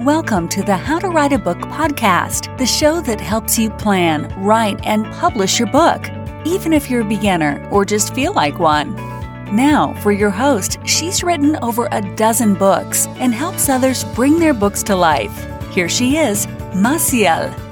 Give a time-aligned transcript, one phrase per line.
[0.00, 4.30] Welcome to the How to Write a Book podcast, the show that helps you plan,
[4.44, 6.10] write, and publish your book,
[6.44, 8.94] even if you're a beginner or just feel like one.
[9.56, 14.52] Now, for your host, she's written over a dozen books and helps others bring their
[14.52, 15.46] books to life.
[15.70, 17.65] Here she is, Maciel.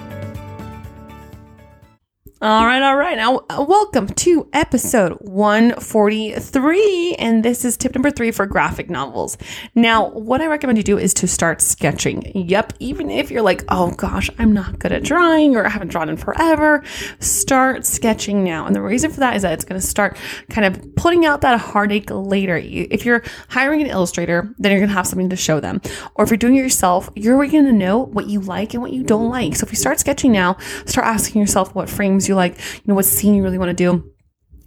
[2.45, 3.17] All right, all right.
[3.17, 7.15] Now, uh, welcome to episode 143.
[7.15, 9.39] And this is tip number three for graphic novels.
[9.75, 12.31] Now, what I recommend you do is to start sketching.
[12.35, 15.89] Yep, even if you're like, oh gosh, I'm not good at drawing or I haven't
[15.89, 16.85] drawn in forever,
[17.19, 18.67] start sketching now.
[18.67, 20.19] And the reason for that is that it's going to start
[20.51, 22.59] kind of putting out that heartache later.
[22.59, 25.81] If you're hiring an illustrator, then you're going to have something to show them.
[26.17, 28.93] Or if you're doing it yourself, you're going to know what you like and what
[28.93, 29.57] you don't like.
[29.57, 32.95] So if you start sketching now, start asking yourself what frames you like, you know,
[32.95, 34.11] what scene you really want to do.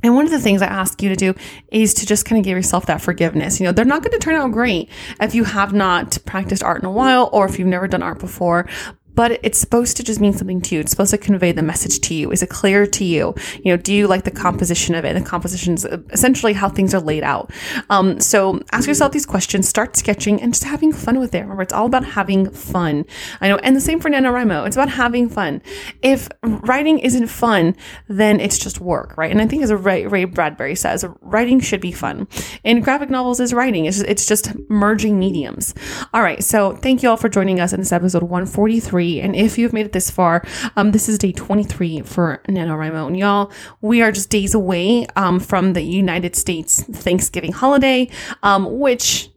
[0.03, 1.33] And one of the things I ask you to do
[1.71, 3.59] is to just kind of give yourself that forgiveness.
[3.59, 6.81] You know, they're not going to turn out great if you have not practiced art
[6.81, 8.69] in a while or if you've never done art before
[9.17, 10.81] but it's supposed to just mean something to you.
[10.81, 12.31] It's supposed to convey the message to you.
[12.31, 13.33] Is it clear to you?
[13.63, 15.15] You know, do you like the composition of it?
[15.15, 17.49] The composition is essentially how things are laid out.
[17.89, 21.41] Um, so ask yourself these questions, start sketching and just having fun with it.
[21.41, 23.05] Remember, it's all about having fun.
[23.41, 24.67] I know, and the same for NaNoWriMo.
[24.67, 25.63] It's about having fun.
[26.03, 27.75] If writing isn't fun,
[28.07, 29.31] then it's just work, right?
[29.31, 32.27] And I think as Ray, Ray Bradbury says, writing should be fun.
[32.63, 33.85] And graphic novels is writing.
[33.85, 35.73] It's just, it's just merging mediums.
[36.13, 36.43] All right.
[36.43, 39.85] So thank you all for joining us in this episode 143 and if you've made
[39.85, 40.43] it this far,
[40.75, 43.07] um, this is day 23 for NaNoWriMo.
[43.07, 48.09] And y'all, we are just days away um, from the United States Thanksgiving holiday,
[48.43, 49.29] um, which